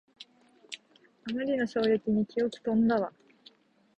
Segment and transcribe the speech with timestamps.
[1.25, 3.13] あまりの衝撃に記憶とんだわ